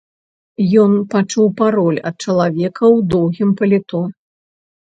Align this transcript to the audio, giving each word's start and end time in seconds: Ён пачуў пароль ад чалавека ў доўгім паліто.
Ён 0.83 0.91
пачуў 1.13 1.45
пароль 1.59 1.99
ад 2.11 2.15
чалавека 2.27 2.83
ў 2.95 2.99
доўгім 3.15 3.49
паліто. 3.63 4.05